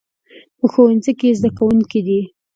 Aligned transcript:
په 0.57 0.65
ښوونځي 0.71 1.13
کې 1.19 1.37
زده 1.39 1.49
کوونکي 1.57 1.99
دي 2.07 2.21